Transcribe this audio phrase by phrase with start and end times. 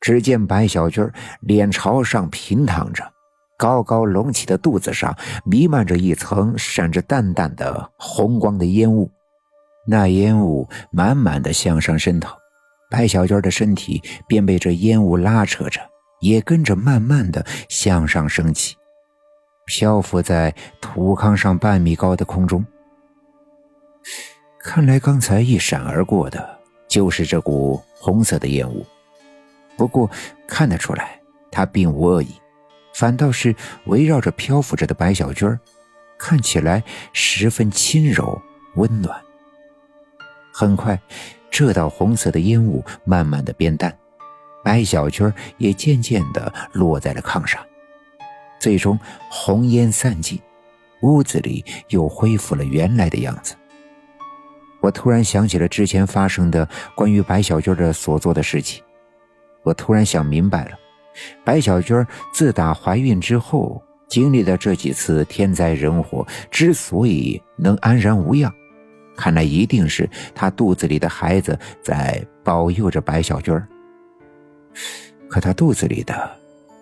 [0.00, 1.08] 只见白小军
[1.40, 3.04] 脸朝上平躺着，
[3.58, 9.10] 高高隆起的肚子上弥漫着一层闪着淡淡的红光的烟雾，
[9.86, 12.36] 那烟雾满满的向上渗透，
[12.90, 15.80] 白小军的身体便被这烟雾拉扯着，
[16.20, 18.76] 也跟着慢慢的向上升起，
[19.66, 22.64] 漂浮在土炕上半米高的空中。
[24.60, 26.58] 看来刚才一闪而过的
[26.88, 28.86] 就是这股红色的烟雾。
[29.78, 30.10] 不过
[30.46, 31.18] 看得出来，
[31.50, 32.34] 他并无恶意，
[32.92, 33.54] 反倒是
[33.86, 35.48] 围绕着漂浮着的白小军，
[36.18, 36.82] 看起来
[37.12, 38.42] 十分轻柔
[38.74, 39.18] 温暖。
[40.52, 41.00] 很快，
[41.48, 43.96] 这道红色的烟雾慢慢的变淡，
[44.64, 47.64] 白小军也渐渐的落在了炕上，
[48.58, 48.98] 最终
[49.30, 50.40] 红烟散尽，
[51.02, 53.54] 屋子里又恢复了原来的样子。
[54.80, 58.82] 我突然想起了之前发生的关于白小军的所做的事情。
[59.68, 60.70] 我突然想明白了，
[61.44, 68.50] 白小娟自打怀孕之后经历的这几次天灾人祸，之所以能安然无恙，
[69.14, 73.62] 看来一定是她肚子里的孩子在保佑着白小娟
[75.28, 76.30] 可她肚子里的，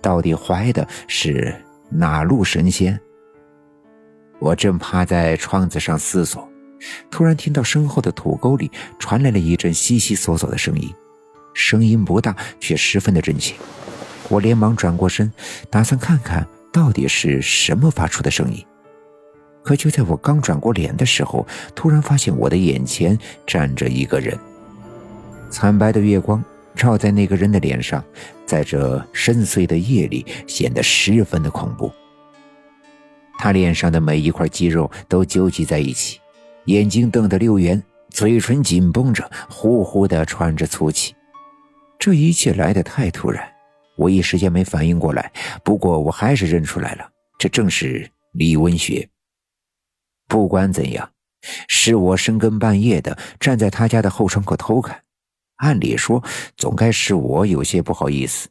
[0.00, 1.54] 到底怀的是
[1.88, 2.98] 哪路神仙？
[4.40, 6.50] 我正趴在窗子上思索，
[7.12, 10.92] 突然听到身后的土沟里传来了一阵悉悉索索的声音。
[11.54, 13.54] 声音不大，却十分的真切。
[14.28, 15.30] 我连忙转过身，
[15.68, 18.64] 打算看看到底是什么发出的声音。
[19.62, 24.36] 可就在我刚转过脸的时候，突然发现我的眼前站着一个人。
[25.50, 26.42] 惨白的月光
[26.74, 28.02] 照在那个人的脸上，
[28.46, 31.92] 在这深邃的夜里显得十分的恐怖。
[33.38, 36.18] 他脸上的每一块肌肉都纠集在一起，
[36.66, 41.14] 眼睛瞪得溜圆，嘴唇紧绷着，呼呼地喘着粗气。
[42.02, 43.48] 这一切来得太突然，
[43.96, 45.32] 我一时间没反应过来。
[45.62, 47.08] 不过我还是认出来了，
[47.38, 49.08] 这正是李文学。
[50.26, 51.12] 不管怎样，
[51.68, 55.04] 是我深更半夜的站在他家的后窗口偷看，
[55.58, 56.24] 按理说
[56.56, 58.48] 总该是我有些不好意思。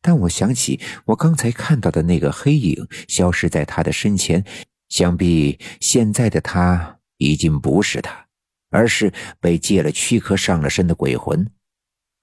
[0.00, 4.44] 但我想起我刚才看到的那个黑影消失在他的身前，
[4.88, 8.26] 想必现在的他已经不是他，
[8.70, 11.50] 而是被借了躯壳上了身的鬼魂。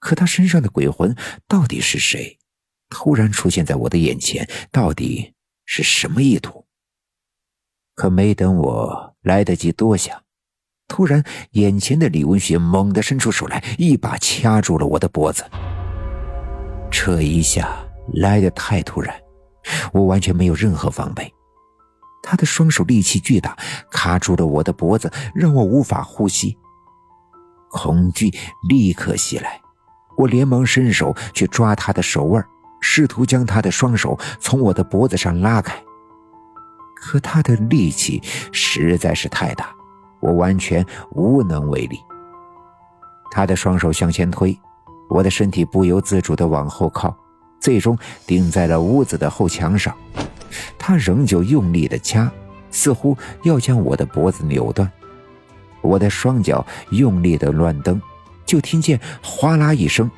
[0.04, 1.16] 可他身上的鬼魂
[1.48, 2.38] 到底是谁？
[2.90, 5.32] 突然出现在我的眼前，到底
[5.64, 6.66] 是什么意图？
[7.94, 10.22] 可没等我来得及多想，
[10.88, 15.42] 突然眼前的李文学猛地伸出手来，一把掐住了我的脖子。
[16.90, 17.74] 这一下
[18.12, 19.18] 来得太突然，
[19.94, 21.32] 我完全没有任何防备。
[22.22, 23.56] 他的双手力气巨大，
[23.90, 26.54] 卡住了我的脖子，让我无法呼吸。
[27.70, 28.30] 恐惧
[28.68, 29.63] 立刻袭来。
[30.16, 32.44] 我连忙伸手去抓他的手腕，
[32.80, 35.74] 试图将他的双手从我的脖子上拉开。
[36.94, 39.74] 可他的力气实在是太大，
[40.20, 41.98] 我完全无能为力。
[43.30, 44.58] 他的双手向前推，
[45.10, 47.14] 我的身体不由自主地往后靠，
[47.60, 49.94] 最终顶在了屋子的后墙上。
[50.78, 52.30] 他仍旧用力地掐，
[52.70, 54.90] 似乎要将我的脖子扭断。
[55.82, 58.00] 我的双脚用力地乱蹬。
[58.46, 60.10] 就听见哗啦一声，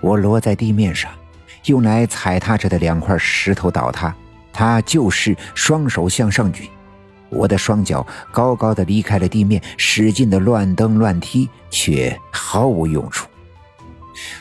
[0.00, 1.10] 我落在地面上，
[1.66, 4.14] 用来踩踏着的两块石头倒塌。
[4.52, 6.68] 他就是双手向上举，
[7.30, 13.26] 我的双脚高高的离开了地面，使劲的乱蹬乱踢，却毫无用处。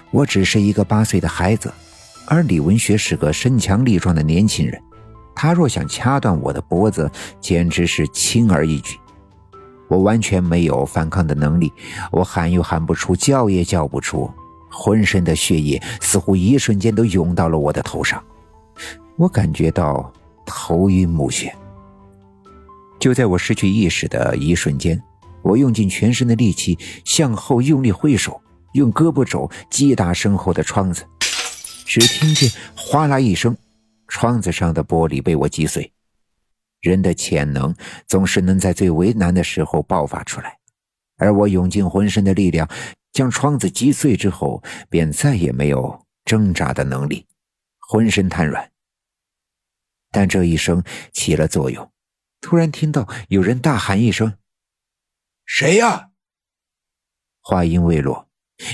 [0.09, 1.73] 我只是一个八岁的孩子，
[2.25, 4.81] 而李文学是个身强力壮的年轻人，
[5.33, 7.09] 他若想掐断我的脖子，
[7.39, 8.99] 简直是轻而易举。
[9.91, 11.69] 我完全没有反抗的能力，
[12.13, 14.31] 我喊又喊不出，叫也叫不出，
[14.69, 18.23] 浑身的血液似乎一瞬间都涌到了我的头上，
[19.17, 20.09] 我感觉到
[20.45, 21.51] 头晕目眩。
[23.01, 24.97] 就在我失去意识的一瞬间，
[25.41, 28.39] 我用尽全身的力气向后用力挥手，
[28.71, 31.03] 用胳膊肘击打身后的窗子，
[31.85, 33.57] 只听见哗啦一声，
[34.07, 35.91] 窗子上的玻璃被我击碎。
[36.81, 37.73] 人的潜能
[38.07, 40.57] 总是能在最为难的时候爆发出来，
[41.17, 42.67] 而我用尽浑身的力量
[43.13, 47.27] 将窗子击碎之后，便再也没有挣扎的能力，
[47.79, 48.71] 浑身瘫软。
[50.09, 50.83] 但这一声
[51.13, 51.91] 起了作用，
[52.41, 54.37] 突然听到有人大喊一声
[55.45, 56.09] ：“谁呀？”
[57.43, 58.27] 话音未落，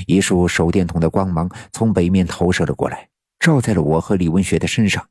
[0.08, 5.10] 一束手电筒的光芒从北面投射了过来，照在了我和李文学的身上。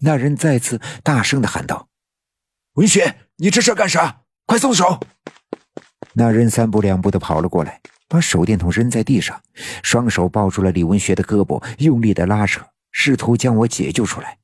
[0.00, 1.88] 那人再次大声的喊道。
[2.76, 4.22] 文学，你这是干啥？
[4.46, 4.98] 快松手！
[6.14, 7.78] 那人三步两步的跑了过来，
[8.08, 9.38] 把手电筒扔在地上，
[9.82, 14.38] 双手抱住了李文学的胳膊，用力的拉扯，试图将我解救出来。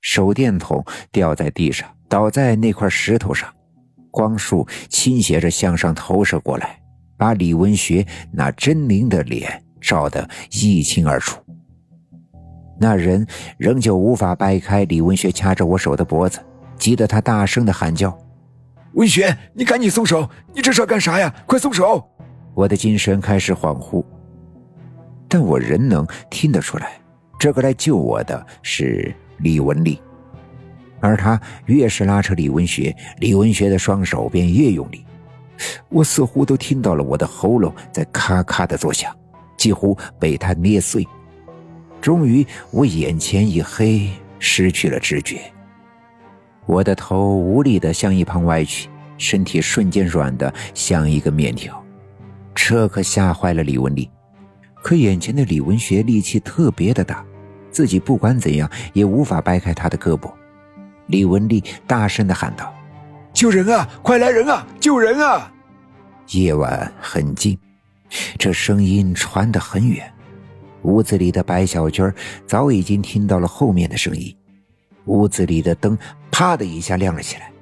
[0.00, 3.52] 手电筒掉在地上，倒在那块石头上，
[4.10, 6.80] 光束倾斜着向上投射过来，
[7.18, 11.38] 把李文学那狰狞的脸照得一清二楚。
[12.80, 13.26] 那人
[13.58, 16.40] 仍旧无法掰开李文学掐着我手的脖子，
[16.80, 18.18] 急得他大声的喊叫
[18.94, 20.28] ：“文学，你赶紧松手！
[20.52, 21.32] 你这是要干啥呀？
[21.46, 22.04] 快松手！”
[22.54, 24.04] 我的精神开始恍惚，
[25.28, 26.98] 但我仍能听得出来，
[27.38, 30.00] 这个来救我的是李文丽，
[30.98, 35.04] 而他越是拉扯李文学，李文学的双手便越用力。
[35.90, 39.14] 我似乎都听到了我的喉咙在咔咔的作响，
[39.56, 41.06] 几乎被他捏碎。
[42.00, 45.40] 终于，我眼前一黑，失去了知觉。
[46.70, 48.88] 我的头无力的向一旁歪去，
[49.18, 51.84] 身体瞬间软的像一个面条。
[52.54, 54.08] 这可吓坏了李文丽。
[54.80, 57.26] 可眼前的李文学力气特别的大，
[57.72, 60.32] 自己不管怎样也无法掰开他的胳膊。
[61.08, 62.72] 李文丽大声的喊道
[63.34, 63.88] ：“救人啊！
[64.00, 64.64] 快来人啊！
[64.78, 65.52] 救人啊！”
[66.30, 67.58] 夜晚很静，
[68.38, 70.08] 这声音传得很远。
[70.82, 72.08] 屋子里的白小军
[72.46, 74.32] 早已经听到了后面的声音，
[75.06, 75.98] 屋子里的灯
[76.30, 77.52] 啪的一下亮了起来，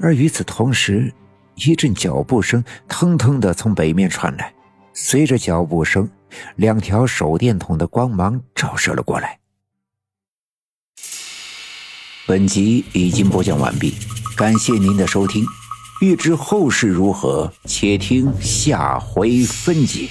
[0.00, 1.12] 而与此同时，
[1.54, 4.52] 一阵脚步声腾腾的从北面传来，
[4.92, 6.08] 随着脚步声，
[6.56, 9.38] 两条手电筒的光芒照射了过来。
[12.26, 13.94] 本集已经播讲完毕，
[14.36, 15.44] 感谢您的收听，
[16.00, 20.08] 欲知后事如何，且听下回分解。